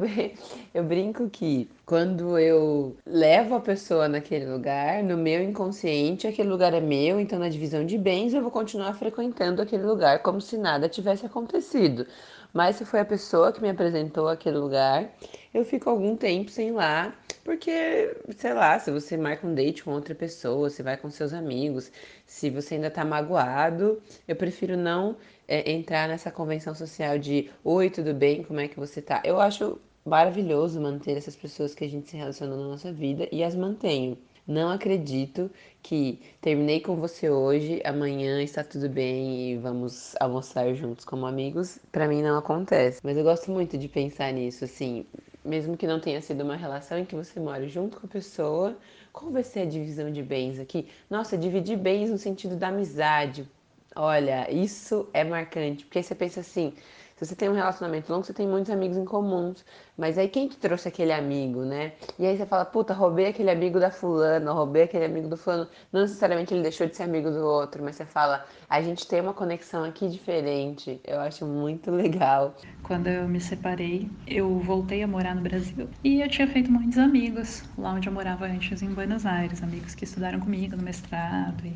eu 0.73 0.85
brinco 0.85 1.29
que 1.29 1.69
quando 1.89 2.39
eu 2.39 2.95
levo 3.07 3.55
a 3.55 3.61
pessoa 3.61 4.09
naquele 4.09 4.45
lugar, 4.45 5.03
no 5.03 5.17
meu 5.17 5.43
inconsciente, 5.43 6.27
aquele 6.27 6.51
lugar 6.51 6.75
é 6.75 6.83
meu, 6.83 7.19
então 7.19 7.39
na 7.39 7.49
divisão 7.49 7.87
de 7.87 7.97
bens 7.97 8.35
eu 8.35 8.43
vou 8.43 8.51
continuar 8.51 8.93
frequentando 8.93 9.63
aquele 9.63 9.85
lugar 9.85 10.19
como 10.19 10.39
se 10.39 10.59
nada 10.59 10.87
tivesse 10.87 11.25
acontecido. 11.25 12.07
Mas 12.53 12.77
se 12.77 12.85
foi 12.85 13.01
a 13.01 13.07
pessoa 13.07 13.55
que 13.55 13.63
me 13.63 13.71
apresentou 13.71 14.29
aquele 14.29 14.59
lugar, 14.59 15.11
eu 15.55 15.65
fico 15.65 15.89
algum 15.89 16.15
tempo 16.15 16.51
sem 16.51 16.69
ir 16.69 16.73
lá, 16.73 17.15
porque, 17.43 18.15
sei 18.37 18.53
lá, 18.53 18.79
se 18.79 18.91
você 18.91 19.17
marca 19.17 19.47
um 19.47 19.55
date 19.55 19.83
com 19.83 19.93
outra 19.93 20.15
pessoa, 20.15 20.69
se 20.69 20.83
vai 20.83 20.99
com 20.99 21.09
seus 21.09 21.33
amigos, 21.33 21.91
se 22.27 22.51
você 22.51 22.75
ainda 22.75 22.91
tá 22.91 23.03
magoado, 23.03 23.99
eu 24.27 24.37
prefiro 24.37 24.77
não 24.77 25.17
é, 25.49 25.73
entrar 25.73 26.07
nessa 26.07 26.31
convenção 26.31 26.75
social 26.75 27.19
de 27.19 27.51
oi, 27.65 27.89
tudo 27.89 28.13
bem, 28.13 28.45
como 28.45 28.61
é 28.61 28.69
que 28.69 28.79
você 28.79 29.01
tá? 29.01 29.23
Eu 29.25 29.41
acho 29.41 29.81
maravilhoso 30.09 30.81
manter 30.81 31.17
essas 31.17 31.37
pessoas 31.37 31.75
que 31.75 31.85
a 31.85 31.89
gente 31.89 32.11
se 32.11 32.17
relaciona 32.17 32.57
na 32.57 32.69
nossa 32.69 32.93
vida 32.93 33.29
e 33.31 33.45
as 33.45 33.55
mantenho. 33.55 34.19
Não 34.47 34.71
acredito 34.71 35.51
que 35.83 36.21
terminei 36.41 36.81
com 36.81 36.97
você 36.97 37.29
hoje, 37.29 37.83
amanhã 37.85 38.43
está 38.43 38.65
tudo 38.65 38.89
bem 38.89 39.53
e 39.53 39.57
vamos 39.59 40.17
almoçar 40.19 40.73
juntos 40.75 41.05
como 41.05 41.27
amigos. 41.27 41.79
Para 41.93 42.09
mim 42.09 42.23
não 42.23 42.39
acontece, 42.39 42.99
mas 43.05 43.17
eu 43.19 43.23
gosto 43.23 43.51
muito 43.51 43.77
de 43.77 43.89
pensar 43.89 44.33
nisso, 44.33 44.65
assim, 44.65 45.05
mesmo 45.45 45.77
que 45.77 45.87
não 45.87 46.01
tenha 46.01 46.23
sido 46.23 46.45
uma 46.45 46.57
relação 46.57 46.99
em 46.99 47.05
que 47.05 47.15
você 47.15 47.39
mora 47.39 47.69
junto 47.69 48.01
com 48.01 48.07
a 48.07 48.11
pessoa, 48.11 48.75
qual 49.13 49.31
vai 49.31 49.43
ser 49.43 49.61
a 49.61 49.67
divisão 49.67 50.11
de 50.11 50.23
bens 50.23 50.59
aqui? 50.59 50.89
Nossa, 51.11 51.37
dividir 51.37 51.77
bens 51.77 52.09
no 52.09 52.17
sentido 52.17 52.57
da 52.57 52.69
amizade. 52.69 53.47
Olha, 53.95 54.51
isso 54.51 55.09
é 55.13 55.25
marcante, 55.25 55.85
porque 55.85 56.03
você 56.03 56.15
pensa 56.15 56.41
assim, 56.41 56.73
se 57.19 57.27
você 57.27 57.35
tem 57.35 57.49
um 57.49 57.53
relacionamento 57.53 58.13
longo, 58.13 58.25
você 58.25 58.33
tem 58.33 58.47
muitos 58.47 58.71
amigos 58.71 58.97
em 58.97 59.05
comuns. 59.05 59.65
Mas 59.97 60.17
aí 60.17 60.29
quem 60.29 60.47
te 60.47 60.57
trouxe 60.57 60.87
aquele 60.87 61.13
amigo, 61.13 61.65
né? 61.65 61.95
E 62.17 62.25
aí 62.25 62.37
você 62.39 62.47
fala, 62.47 62.65
puta, 62.65 62.95
roubei 62.95 63.27
aquele 63.27 63.51
amigo 63.51 63.81
da 63.81 63.91
fulana, 63.91 64.53
roubei 64.53 64.85
aquele 64.85 65.05
amigo 65.05 65.27
do 65.27 65.37
fulano. 65.37 65.69
Não 65.93 66.03
necessariamente 66.03 66.55
ele 66.55 66.63
deixou 66.63 66.87
de 66.87 66.97
ser 66.97 67.03
amigo 67.03 67.29
do 67.29 67.45
outro, 67.45 67.83
mas 67.83 67.97
você 67.97 68.05
fala, 68.05 68.47
a 68.71 68.81
gente 68.81 69.05
tem 69.09 69.21
uma 69.21 69.35
conexão 69.35 69.83
aqui 69.83 70.09
diferente. 70.09 71.01
Eu 71.05 71.19
acho 71.19 71.45
muito 71.45 71.91
legal. 71.91 72.55
Quando 72.85 73.09
eu 73.09 73.29
me 73.29 73.41
separei, 73.41 74.09
eu 74.25 74.61
voltei 74.61 75.03
a 75.03 75.09
morar 75.09 75.35
no 75.35 75.41
Brasil. 75.41 75.89
E 76.05 76.21
eu 76.21 76.29
tinha 76.29 76.47
feito 76.47 76.71
muitos 76.71 76.99
amigos 76.99 77.65
lá 77.77 77.95
onde 77.95 78.09
eu 78.09 78.13
morava 78.13 78.47
antes, 78.47 78.81
em 78.81 78.95
Buenos 78.95 79.27
Aires. 79.27 79.61
Amigos 79.61 79.93
que 79.97 80.05
estudaram 80.05 80.39
comigo 80.39 80.77
no 80.77 80.85
mestrado 80.85 81.67
e 81.67 81.75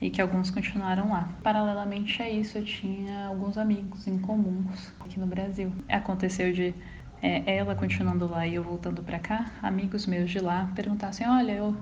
e 0.00 0.10
que 0.10 0.20
alguns 0.20 0.50
continuaram 0.50 1.10
lá. 1.10 1.28
Paralelamente 1.42 2.22
a 2.22 2.28
isso, 2.30 2.58
eu 2.58 2.64
tinha 2.64 3.26
alguns 3.26 3.56
amigos 3.56 4.06
em 4.06 4.18
comuns 4.18 4.92
aqui 5.00 5.18
no 5.18 5.26
Brasil. 5.26 5.72
Aconteceu 5.88 6.52
de 6.52 6.74
é, 7.22 7.56
ela 7.56 7.74
continuando 7.74 8.26
lá 8.28 8.46
e 8.46 8.54
eu 8.54 8.62
voltando 8.62 9.02
para 9.02 9.18
cá, 9.18 9.50
amigos 9.62 10.06
meus 10.06 10.30
de 10.30 10.38
lá 10.38 10.70
perguntassem: 10.74 11.26
Olha, 11.28 11.52
eu 11.52 11.76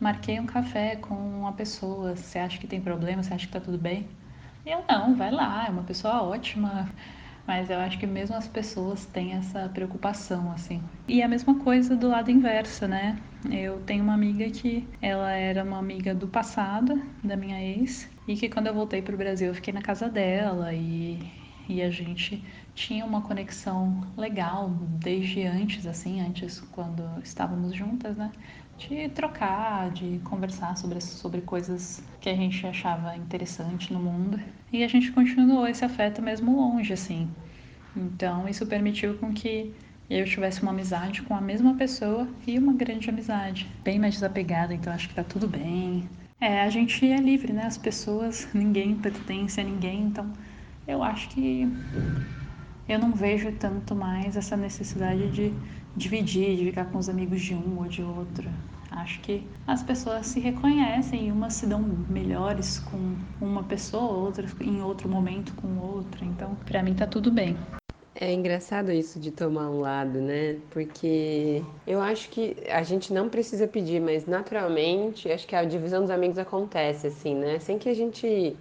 marquei 0.00 0.38
um 0.38 0.46
café 0.46 0.96
com 0.96 1.14
uma 1.14 1.52
pessoa, 1.52 2.14
você 2.14 2.38
acha 2.38 2.58
que 2.58 2.66
tem 2.66 2.80
problema? 2.80 3.22
Você 3.22 3.34
acha 3.34 3.46
que 3.46 3.52
tá 3.52 3.60
tudo 3.60 3.78
bem? 3.78 4.08
E 4.64 4.70
eu: 4.70 4.84
Não, 4.88 5.14
vai 5.14 5.30
lá, 5.30 5.66
é 5.66 5.70
uma 5.70 5.82
pessoa 5.82 6.22
ótima. 6.22 6.88
Mas 7.46 7.70
eu 7.70 7.78
acho 7.78 7.98
que 7.98 8.06
mesmo 8.06 8.34
as 8.34 8.48
pessoas 8.48 9.06
têm 9.06 9.34
essa 9.34 9.68
preocupação, 9.68 10.50
assim. 10.52 10.82
E 11.06 11.22
a 11.22 11.28
mesma 11.28 11.58
coisa 11.60 11.96
do 11.96 12.08
lado 12.08 12.30
inverso, 12.30 12.88
né? 12.88 13.22
Eu 13.50 13.80
tenho 13.82 14.02
uma 14.02 14.14
amiga 14.14 14.50
que 14.50 14.88
ela 15.00 15.30
era 15.32 15.62
uma 15.62 15.78
amiga 15.78 16.14
do 16.14 16.26
passado, 16.26 17.00
da 17.22 17.36
minha 17.36 17.62
ex, 17.62 18.10
e 18.26 18.34
que 18.36 18.48
quando 18.48 18.66
eu 18.66 18.74
voltei 18.74 19.00
para 19.00 19.14
o 19.14 19.18
Brasil 19.18 19.48
eu 19.48 19.54
fiquei 19.54 19.72
na 19.72 19.82
casa 19.82 20.08
dela 20.08 20.74
e, 20.74 21.32
e 21.68 21.80
a 21.82 21.90
gente 21.90 22.44
tinha 22.74 23.04
uma 23.04 23.22
conexão 23.22 24.00
legal 24.16 24.68
desde 25.00 25.44
antes, 25.44 25.86
assim, 25.86 26.20
antes 26.20 26.60
quando 26.60 27.02
estávamos 27.22 27.74
juntas, 27.74 28.16
né? 28.16 28.32
De 28.78 29.08
trocar, 29.08 29.90
de 29.90 30.20
conversar 30.24 30.76
sobre, 30.76 31.00
sobre 31.00 31.40
coisas 31.40 32.02
que 32.20 32.28
a 32.28 32.34
gente 32.34 32.66
achava 32.66 33.16
interessante 33.16 33.92
no 33.92 33.98
mundo. 33.98 34.38
E 34.72 34.84
a 34.84 34.88
gente 34.88 35.12
continuou 35.12 35.66
esse 35.66 35.84
afeto 35.84 36.20
mesmo 36.20 36.54
longe, 36.56 36.92
assim. 36.92 37.30
Então 37.96 38.46
isso 38.48 38.66
permitiu 38.66 39.16
com 39.18 39.32
que 39.32 39.74
eu 40.08 40.24
tivesse 40.24 40.62
uma 40.62 40.70
amizade 40.70 41.22
com 41.22 41.34
a 41.34 41.40
mesma 41.40 41.74
pessoa 41.74 42.28
e 42.46 42.58
uma 42.58 42.72
grande 42.74 43.08
amizade. 43.08 43.66
Bem 43.82 43.98
mais 43.98 44.14
desapegada, 44.14 44.74
então 44.74 44.92
acho 44.92 45.08
que 45.08 45.14
tá 45.14 45.24
tudo 45.24 45.48
bem. 45.48 46.08
É, 46.40 46.60
a 46.60 46.68
gente 46.68 47.10
é 47.10 47.16
livre, 47.16 47.52
né? 47.52 47.64
As 47.64 47.78
pessoas, 47.78 48.46
ninguém 48.54 48.94
pertence 48.94 49.60
a 49.60 49.64
ninguém, 49.64 50.02
então 50.02 50.30
eu 50.86 51.02
acho 51.02 51.28
que 51.30 51.66
eu 52.88 52.98
não 52.98 53.12
vejo 53.12 53.50
tanto 53.52 53.96
mais 53.96 54.36
essa 54.36 54.56
necessidade 54.56 55.30
de 55.30 55.52
dividir, 55.96 56.56
de 56.56 56.64
ficar 56.66 56.86
com 56.86 56.98
os 56.98 57.08
amigos 57.08 57.40
de 57.40 57.54
um 57.54 57.78
ou 57.78 57.86
de 57.86 58.02
outro. 58.02 58.48
Acho 58.90 59.20
que 59.22 59.42
as 59.66 59.82
pessoas 59.82 60.26
se 60.26 60.40
reconhecem 60.40 61.28
e 61.28 61.32
umas 61.32 61.54
se 61.54 61.66
dão 61.66 61.80
melhores 62.08 62.78
com 62.78 63.16
uma 63.40 63.64
pessoa, 63.64 64.12
outras 64.26 64.54
em 64.60 64.80
outro 64.82 65.08
momento 65.08 65.54
com 65.54 65.78
outra. 65.78 66.24
Então, 66.24 66.54
para 66.64 66.82
mim 66.82 66.94
tá 66.94 67.06
tudo 67.06 67.30
bem. 67.30 67.56
É 68.18 68.32
engraçado 68.32 68.90
isso 68.90 69.20
de 69.20 69.30
tomar 69.30 69.68
um 69.68 69.80
lado, 69.80 70.20
né? 70.22 70.54
Porque 70.70 71.62
eu 71.86 72.00
acho 72.00 72.30
que 72.30 72.56
a 72.70 72.82
gente 72.82 73.12
não 73.12 73.28
precisa 73.28 73.68
pedir, 73.68 74.00
mas 74.00 74.24
naturalmente 74.26 75.30
acho 75.30 75.46
que 75.46 75.54
a 75.54 75.64
divisão 75.64 76.00
dos 76.00 76.10
amigos 76.10 76.38
acontece, 76.38 77.08
assim, 77.08 77.34
né? 77.34 77.58
Sem 77.58 77.78
que 77.78 77.88
a 77.90 77.94
gente 77.94 78.56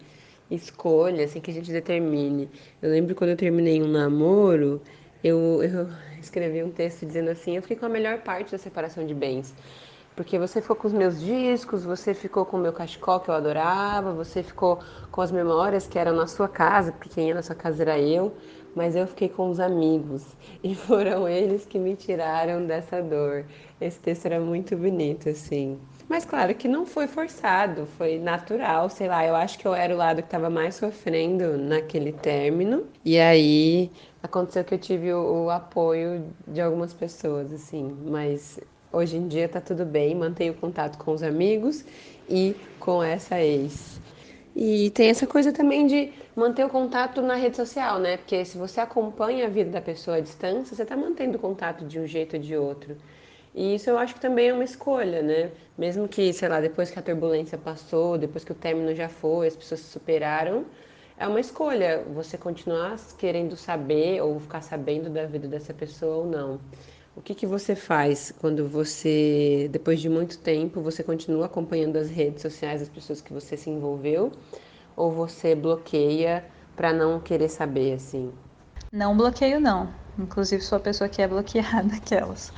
escolha, 0.50 1.28
sem 1.28 1.42
que 1.42 1.52
a 1.52 1.54
gente 1.54 1.72
determine. 1.72 2.50
Eu 2.82 2.90
lembro 2.92 3.16
quando 3.16 3.30
eu 3.32 3.38
terminei 3.38 3.82
um 3.82 3.88
namoro, 3.88 4.82
eu, 5.28 5.64
eu 5.64 5.90
escrevi 6.22 6.64
um 6.64 6.72
texto 6.72 7.06
dizendo 7.06 7.30
assim: 7.30 7.56
eu 7.56 7.62
fiquei 7.62 7.78
com 7.78 7.86
a 7.88 7.90
melhor 7.90 8.20
parte 8.20 8.52
da 8.52 8.58
separação 8.58 9.06
de 9.06 9.14
bens. 9.14 9.56
Porque 10.16 10.40
você 10.40 10.62
ficou 10.62 10.76
com 10.78 10.88
os 10.88 10.94
meus 10.94 11.20
discos, 11.20 11.84
você 11.84 12.14
ficou 12.14 12.46
com 12.46 12.56
o 12.56 12.60
meu 12.60 12.72
cachecol 12.72 13.20
que 13.20 13.30
eu 13.30 13.34
adorava, 13.34 14.14
você 14.14 14.42
ficou 14.42 14.80
com 15.12 15.20
as 15.20 15.32
memórias 15.32 15.88
que 15.88 16.00
eram 16.00 16.16
na 16.16 16.26
sua 16.26 16.48
casa, 16.48 16.94
porque 16.94 17.10
quem 17.10 17.28
ia 17.30 17.36
na 17.36 17.42
sua 17.42 17.56
casa 17.56 17.84
era 17.84 18.00
eu 18.00 18.34
mas 18.76 18.96
eu 18.96 19.08
fiquei 19.08 19.30
com 19.30 19.50
os 19.50 19.60
amigos 19.60 20.24
e 20.62 20.76
foram 20.76 21.28
eles 21.28 21.66
que 21.66 21.80
me 21.80 21.96
tiraram 21.96 22.66
dessa 22.66 23.02
dor. 23.02 23.46
Esse 23.80 24.00
texto 24.00 24.26
era 24.26 24.40
muito 24.40 24.76
bonito, 24.76 25.30
assim. 25.30 25.80
Mas 26.08 26.24
claro 26.24 26.54
que 26.54 26.68
não 26.68 26.86
foi 26.86 27.08
forçado, 27.08 27.88
foi 27.98 28.20
natural, 28.20 28.90
sei 28.90 29.08
lá. 29.08 29.26
Eu 29.26 29.36
acho 29.36 29.58
que 29.58 29.66
eu 29.66 29.74
era 29.74 29.94
o 29.94 29.98
lado 29.98 30.22
que 30.22 30.28
estava 30.28 30.50
mais 30.50 30.76
sofrendo 30.76 31.58
naquele 31.58 32.12
término. 32.12 32.86
E 33.04 33.18
aí 33.18 33.90
aconteceu 34.26 34.64
que 34.64 34.74
eu 34.74 34.80
tive 34.80 35.14
o, 35.14 35.46
o 35.46 35.50
apoio 35.50 36.26
de 36.48 36.62
algumas 36.62 36.94
pessoas, 36.94 37.52
assim. 37.54 37.96
Mas 38.06 38.60
hoje 38.92 39.18
em 39.18 39.28
dia 39.28 39.48
tá 39.48 39.62
tudo 39.62 39.86
bem, 39.86 40.16
mantenho 40.16 40.54
contato 40.54 40.98
com 40.98 41.12
os 41.12 41.24
amigos 41.24 41.86
e 42.30 42.56
com 42.80 43.04
essa 43.04 43.40
ex. 43.42 44.00
E 44.56 44.90
tem 44.92 45.10
essa 45.10 45.28
coisa 45.28 45.52
também 45.52 45.86
de 45.86 46.14
manter 46.36 46.66
o 46.66 46.70
contato 46.70 47.22
na 47.22 47.36
rede 47.36 47.58
social, 47.58 48.00
né? 48.00 48.18
Porque 48.18 48.46
se 48.46 48.58
você 48.58 48.80
acompanha 48.80 49.48
a 49.48 49.50
vida 49.50 49.70
da 49.70 49.82
pessoa 49.82 50.18
à 50.18 50.20
distância, 50.22 50.76
você 50.76 50.84
está 50.84 50.96
mantendo 50.96 51.38
contato 51.38 51.86
de 51.86 52.00
um 52.00 52.08
jeito 52.08 52.38
ou 52.38 52.42
de 52.42 52.56
outro. 52.56 52.96
E 53.54 53.76
isso 53.76 53.90
eu 53.90 53.98
acho 53.98 54.14
que 54.14 54.20
também 54.20 54.50
é 54.50 54.54
uma 54.54 54.64
escolha, 54.64 55.22
né? 55.22 55.52
Mesmo 55.78 56.08
que, 56.08 56.32
sei 56.34 56.48
lá, 56.48 56.62
depois 56.62 56.90
que 56.90 57.00
a 57.00 57.02
turbulência 57.02 57.58
passou, 57.58 58.18
depois 58.18 58.44
que 58.46 58.52
o 58.52 58.56
término 58.56 58.96
já 58.96 59.10
foi, 59.10 59.48
as 59.48 59.56
pessoas 59.56 59.82
se 59.82 59.88
superaram, 59.92 60.66
é 61.18 61.28
uma 61.28 61.40
escolha 61.40 62.04
você 62.14 62.38
continuar 62.38 62.98
querendo 63.18 63.56
saber 63.56 64.22
ou 64.22 64.40
ficar 64.40 64.62
sabendo 64.62 65.10
da 65.10 65.26
vida 65.26 65.48
dessa 65.48 65.74
pessoa 65.74 66.18
ou 66.18 66.26
não. 66.26 66.60
O 67.16 67.22
que, 67.22 67.34
que 67.34 67.48
você 67.48 67.76
faz 67.76 68.34
quando 68.42 68.68
você, 68.68 69.70
depois 69.72 70.02
de 70.02 70.10
muito 70.10 70.38
tempo, 70.40 70.82
você 70.82 71.02
continua 71.02 71.46
acompanhando 71.46 71.96
as 71.96 72.10
redes 72.10 72.42
sociais 72.42 72.82
das 72.82 72.90
pessoas 72.90 73.22
que 73.22 73.32
você 73.32 73.56
se 73.56 73.70
envolveu? 73.70 74.34
Ou 74.98 75.12
você 75.12 75.56
bloqueia 75.56 76.46
para 76.76 76.92
não 76.92 77.20
querer 77.22 77.48
saber, 77.48 77.94
assim? 77.94 78.34
Não 78.92 79.16
bloqueio, 79.16 79.62
não. 79.62 80.05
Inclusive, 80.18 80.62
sou 80.62 80.78
a 80.78 80.82
pessoa 80.82 81.10
que 81.10 81.22
é 81.22 81.28
bloqueada, 81.28 81.96
aquelas. 81.96 82.52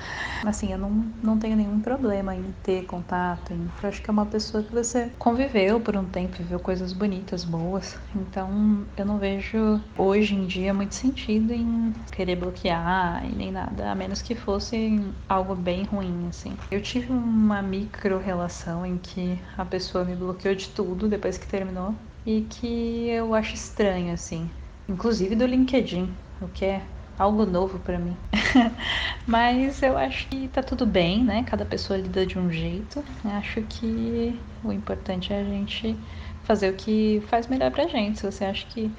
Assim, 0.45 0.71
eu 0.71 0.77
não, 0.77 0.89
não 1.21 1.39
tenho 1.39 1.55
nenhum 1.55 1.79
problema 1.81 2.35
em 2.35 2.51
ter 2.63 2.85
contato. 2.85 3.51
Em, 3.53 3.71
eu 3.81 3.89
acho 3.89 4.01
que 4.01 4.09
é 4.09 4.13
uma 4.13 4.25
pessoa 4.25 4.63
que 4.63 4.71
você 4.71 5.09
conviveu 5.17 5.79
por 5.79 5.95
um 5.95 6.05
tempo, 6.05 6.37
viveu 6.37 6.59
coisas 6.59 6.93
bonitas, 6.93 7.43
boas. 7.43 7.97
Então, 8.15 8.85
eu 8.95 9.05
não 9.05 9.17
vejo 9.17 9.81
hoje 9.97 10.35
em 10.35 10.45
dia 10.45 10.73
muito 10.73 10.95
sentido 10.95 11.51
em 11.53 11.93
querer 12.11 12.35
bloquear 12.35 13.25
e 13.25 13.35
nem 13.35 13.51
nada, 13.51 13.91
a 13.91 13.95
menos 13.95 14.21
que 14.21 14.35
fosse 14.35 14.99
algo 15.27 15.55
bem 15.55 15.83
ruim, 15.83 16.27
assim. 16.27 16.55
Eu 16.71 16.81
tive 16.81 17.11
uma 17.11 17.61
micro 17.61 18.19
relação 18.19 18.85
em 18.85 18.97
que 18.97 19.39
a 19.57 19.65
pessoa 19.65 20.05
me 20.05 20.15
bloqueou 20.15 20.55
de 20.55 20.69
tudo 20.69 21.07
depois 21.07 21.37
que 21.37 21.47
terminou 21.47 21.95
e 22.25 22.41
que 22.41 23.07
eu 23.09 23.33
acho 23.33 23.55
estranho, 23.55 24.13
assim. 24.13 24.49
Inclusive 24.87 25.35
do 25.35 25.45
LinkedIn, 25.45 26.17
o 26.41 26.47
que 26.47 26.65
é 26.65 26.81
algo 27.17 27.45
novo 27.45 27.79
para 27.79 27.97
mim. 27.97 28.15
Mas 29.25 29.81
eu 29.81 29.97
acho 29.97 30.27
que 30.27 30.47
tá 30.49 30.61
tudo 30.61 30.85
bem, 30.85 31.23
né? 31.23 31.43
Cada 31.43 31.65
pessoa 31.65 31.97
lida 31.97 32.25
de 32.25 32.37
um 32.37 32.51
jeito. 32.51 33.03
Acho 33.25 33.61
que 33.63 34.39
o 34.63 34.71
importante 34.71 35.33
é 35.33 35.41
a 35.41 35.43
gente 35.43 35.95
fazer 36.43 36.69
o 36.69 36.75
que 36.75 37.21
faz 37.27 37.47
melhor 37.47 37.71
pra 37.71 37.87
gente. 37.87 38.19
Se 38.19 38.25
você 38.25 38.45
acha 38.45 38.65
que 38.67 38.91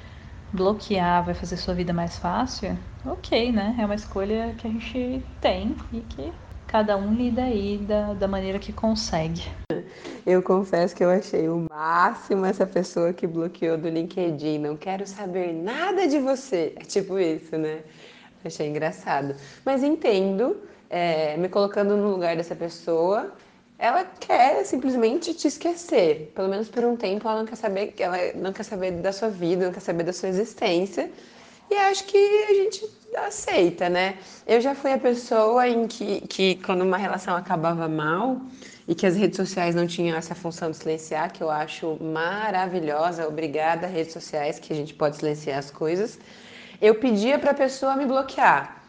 bloquear 0.53 1.23
vai 1.23 1.33
fazer 1.33 1.57
sua 1.57 1.73
vida 1.73 1.93
mais 1.93 2.17
fácil, 2.17 2.77
ok, 3.05 3.51
né? 3.51 3.75
É 3.79 3.85
uma 3.85 3.95
escolha 3.95 4.53
que 4.57 4.67
a 4.67 4.69
gente 4.69 5.23
tem 5.41 5.75
e 5.91 6.01
que 6.01 6.31
cada 6.67 6.97
um 6.97 7.13
lida 7.13 7.43
aí 7.43 7.77
da, 7.77 8.13
da 8.13 8.27
maneira 8.27 8.59
que 8.59 8.71
consegue. 8.71 9.43
Eu 10.25 10.43
confesso 10.43 10.95
que 10.95 11.03
eu 11.03 11.09
achei 11.09 11.47
o 11.47 11.65
máximo 11.69 12.45
essa 12.45 12.65
pessoa 12.65 13.13
que 13.13 13.25
bloqueou 13.25 13.77
do 13.77 13.89
LinkedIn. 13.89 14.59
Não 14.59 14.75
quero 14.75 15.07
saber 15.07 15.53
nada 15.53 16.07
de 16.07 16.19
você. 16.19 16.73
É 16.75 16.83
tipo 16.83 17.17
isso, 17.17 17.57
né? 17.57 17.81
Achei 18.43 18.67
engraçado. 18.67 19.35
Mas 19.65 19.83
entendo, 19.83 20.57
é, 20.89 21.37
me 21.37 21.49
colocando 21.49 21.95
no 21.95 22.11
lugar 22.11 22.35
dessa 22.35 22.55
pessoa, 22.55 23.33
ela 23.77 24.03
quer 24.19 24.63
simplesmente 24.65 25.33
te 25.33 25.47
esquecer. 25.47 26.31
Pelo 26.35 26.49
menos 26.49 26.69
por 26.69 26.83
um 26.83 26.95
tempo 26.95 27.27
ela 27.27 27.39
não 27.39 27.45
quer 27.45 27.55
saber, 27.55 27.93
ela 27.97 28.17
não 28.35 28.51
quer 28.53 28.63
saber 28.63 28.91
da 28.91 29.11
sua 29.11 29.29
vida, 29.29 29.65
não 29.65 29.73
quer 29.73 29.79
saber 29.79 30.03
da 30.03 30.13
sua 30.13 30.29
existência. 30.29 31.09
E 31.71 31.75
acho 31.75 32.03
que 32.05 32.17
a 32.17 32.53
gente 32.53 32.89
aceita, 33.15 33.89
né? 33.89 34.17
Eu 34.45 34.59
já 34.59 34.73
fui 34.73 34.91
a 34.91 34.97
pessoa 34.97 35.67
em 35.67 35.87
que, 35.87 36.21
que 36.21 36.55
quando 36.55 36.81
uma 36.81 36.97
relação 36.97 37.35
acabava 37.35 37.87
mal 37.87 38.41
e 38.89 38.95
que 38.95 39.05
as 39.05 39.15
redes 39.15 39.37
sociais 39.37 39.75
não 39.75 39.85
tinham 39.85 40.17
essa 40.17 40.33
função 40.33 40.71
de 40.71 40.77
silenciar, 40.77 41.31
que 41.31 41.43
eu 41.43 41.49
acho 41.51 41.95
maravilhosa, 42.01 43.27
obrigada 43.27 43.85
redes 43.85 44.11
sociais, 44.11 44.57
que 44.57 44.73
a 44.73 44.75
gente 44.75 44.95
pode 44.95 45.17
silenciar 45.17 45.59
as 45.59 45.69
coisas, 45.69 46.17
eu 46.81 46.95
pedia 46.95 47.37
para 47.37 47.51
a 47.51 47.53
pessoa 47.53 47.95
me 47.95 48.07
bloquear, 48.07 48.83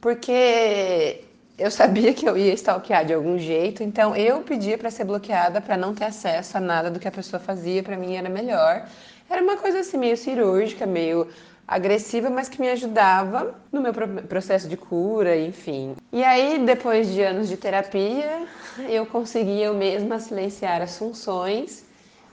porque 0.00 1.22
eu 1.56 1.70
sabia 1.70 2.12
que 2.12 2.28
eu 2.28 2.36
ia 2.36 2.52
stalkear 2.54 3.04
de 3.04 3.14
algum 3.14 3.38
jeito, 3.38 3.80
então 3.84 4.16
eu 4.16 4.40
pedia 4.40 4.76
para 4.76 4.90
ser 4.90 5.04
bloqueada 5.04 5.60
para 5.60 5.76
não 5.76 5.94
ter 5.94 6.06
acesso 6.06 6.56
a 6.56 6.60
nada 6.60 6.90
do 6.90 6.98
que 6.98 7.06
a 7.06 7.12
pessoa 7.12 7.38
fazia, 7.38 7.80
para 7.80 7.96
mim 7.96 8.16
era 8.16 8.28
melhor. 8.28 8.88
Era 9.30 9.40
uma 9.40 9.56
coisa 9.56 9.78
assim 9.78 9.96
meio 9.96 10.16
cirúrgica, 10.16 10.84
meio 10.84 11.28
agressiva, 11.66 12.28
mas 12.30 12.48
que 12.48 12.60
me 12.60 12.68
ajudava 12.68 13.54
no 13.72 13.80
meu 13.80 13.92
processo 14.28 14.68
de 14.68 14.76
cura, 14.76 15.36
enfim. 15.36 15.96
E 16.12 16.22
aí, 16.22 16.64
depois 16.64 17.08
de 17.12 17.22
anos 17.22 17.48
de 17.48 17.56
terapia, 17.56 18.46
eu 18.88 19.06
consegui 19.06 19.62
eu 19.62 19.74
mesma 19.74 20.18
silenciar 20.18 20.82
as 20.82 20.98
funções. 20.98 21.84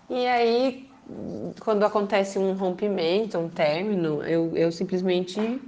E 0.09 0.27
aí, 0.27 0.89
quando 1.59 1.83
acontece 1.83 2.37
um 2.37 2.53
rompimento, 2.53 3.37
um 3.37 3.49
término, 3.49 4.21
eu, 4.23 4.55
eu 4.55 4.71
simplesmente 4.71 5.61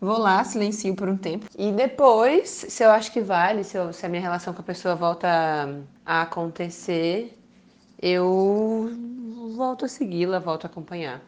vou 0.00 0.18
lá, 0.18 0.42
silencio 0.44 0.94
por 0.94 1.08
um 1.08 1.16
tempo. 1.16 1.46
E 1.56 1.72
depois, 1.72 2.48
se 2.68 2.82
eu 2.82 2.90
acho 2.90 3.12
que 3.12 3.20
vale, 3.20 3.64
se, 3.64 3.76
eu, 3.76 3.92
se 3.92 4.04
a 4.04 4.08
minha 4.08 4.22
relação 4.22 4.52
com 4.52 4.60
a 4.60 4.64
pessoa 4.64 4.94
volta 4.94 5.28
a 6.04 6.22
acontecer, 6.22 7.38
eu 8.00 8.90
volto 9.56 9.84
a 9.84 9.88
segui-la, 9.88 10.38
volto 10.38 10.64
a 10.64 10.66
acompanhar. 10.66 11.22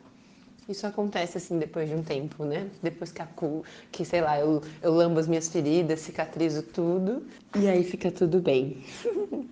Isso 0.68 0.86
acontece 0.86 1.38
assim 1.38 1.58
depois 1.58 1.88
de 1.88 1.94
um 1.94 2.02
tempo, 2.02 2.44
né? 2.44 2.68
Depois 2.82 3.10
que 3.10 3.22
a 3.22 3.26
cu, 3.26 3.64
que 3.90 4.04
sei 4.04 4.20
lá, 4.20 4.38
eu, 4.38 4.62
eu 4.82 4.92
lambo 4.92 5.18
as 5.18 5.26
minhas 5.26 5.48
feridas, 5.48 6.00
cicatrizo 6.00 6.62
tudo 6.62 7.26
e 7.56 7.66
aí 7.66 7.82
fica 7.82 8.12
tudo 8.12 8.38
bem. 8.38 8.84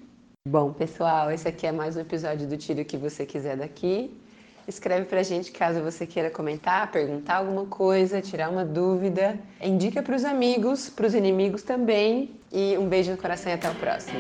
Bom, 0.46 0.74
pessoal, 0.74 1.30
esse 1.32 1.48
aqui 1.48 1.66
é 1.66 1.72
mais 1.72 1.96
um 1.96 2.00
episódio 2.00 2.46
do 2.46 2.56
Tiro 2.58 2.84
que 2.84 2.98
você 2.98 3.24
quiser 3.24 3.56
daqui. 3.56 4.14
Escreve 4.68 5.06
pra 5.06 5.22
gente 5.22 5.52
caso 5.52 5.80
você 5.80 6.06
queira 6.06 6.28
comentar, 6.30 6.92
perguntar 6.92 7.36
alguma 7.36 7.64
coisa, 7.64 8.20
tirar 8.20 8.50
uma 8.50 8.64
dúvida. 8.64 9.38
Indica 9.62 10.02
pros 10.02 10.22
amigos, 10.22 10.90
pros 10.90 11.14
inimigos 11.14 11.62
também. 11.62 12.30
E 12.52 12.76
um 12.76 12.88
beijo 12.88 13.12
no 13.12 13.16
coração 13.16 13.50
e 13.50 13.54
até 13.54 13.70
o 13.70 13.74
próximo. 13.76 14.18